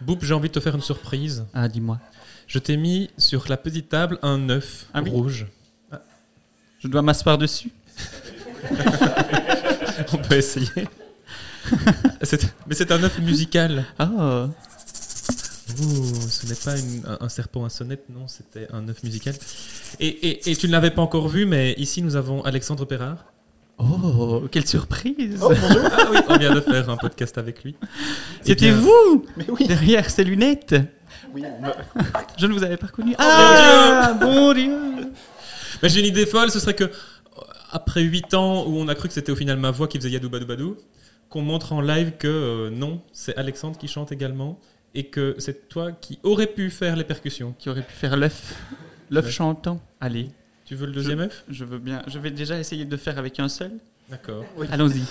[0.00, 1.44] Boop, j'ai envie de te faire une surprise.
[1.54, 1.98] Ah, dis-moi.
[2.46, 5.46] Je t'ai mis sur la petite table un œuf Ah oui rouge.
[6.80, 7.70] Je dois m'asseoir dessus
[10.12, 10.68] On peut essayer.
[12.66, 13.84] Mais c'est un œuf musical.
[13.98, 14.48] Ah,
[15.80, 19.34] Ouh, ce n'est pas une- un, un serpent à sonnette, non, c'était un œuf musical.
[19.98, 23.24] Et, et- et tu ne l'avais pas encore vu, mais ici nous avons Alexandre Perrard.
[24.04, 27.74] Oh, quelle surprise Ah oui, on vient de faire un podcast avec lui.
[27.82, 27.86] Eh
[28.42, 30.74] C'était bien, vous Mais oui, Derrière ces lunettes
[31.34, 31.42] oui.
[31.42, 32.02] me-
[32.38, 33.14] Je ne vous avais pas reconnu.
[33.18, 34.72] Ah, bon Dieu
[35.82, 36.88] Mais j'ai une idée folle, ce serait que, euh,
[37.72, 40.10] après 8 ans où on a cru que c'était au final ma voix qui faisait
[40.10, 40.76] Yadou Badou Badou,
[41.28, 44.58] qu'on montre en live que euh, non, c'est Alexandre qui chante également,
[44.94, 47.54] et que c'est toi qui aurais pu faire les percussions.
[47.58, 48.54] Qui aurait pu faire l'œuf
[49.10, 49.30] L'œuf Ouais.
[49.30, 49.80] chantant.
[50.00, 50.30] Allez,
[50.66, 51.44] Tu veux le deuxième œuf?
[51.48, 52.02] je veux bien.
[52.08, 53.70] Je vais déjà essayer de faire avec un seul.
[54.10, 54.44] D'accord.
[54.70, 55.02] Allons-y.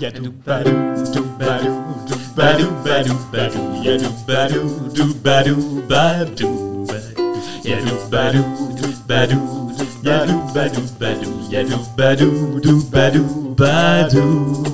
[0.00, 0.70] Yadou badou,
[1.12, 1.76] dou badou,
[2.08, 8.44] dou badou, badou, badou, yadou badou, dou badou, badou, badou, yadou badou,
[8.80, 14.64] dou badou, dou yadou badou, badou, yadou badou, dou badou, badou,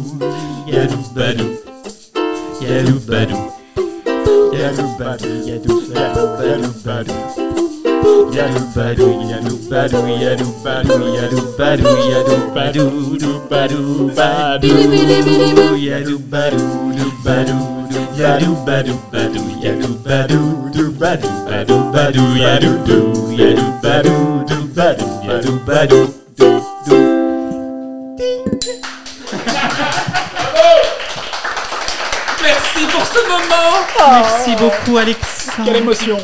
[0.68, 1.50] yadou badou,
[2.62, 3.55] yadou badou,
[4.52, 7.20] yadou badou, yadou badou, badou, badou.
[8.32, 14.66] Yadou badou, yadou badou, yadou badou, yadou badou, yadou badou, dou badou, badou.
[25.26, 26.25] Yadou badou,
[32.76, 34.20] Merci pour ce moment.
[34.20, 35.64] Merci beaucoup, Alexandre.
[35.64, 36.18] Quelle émotion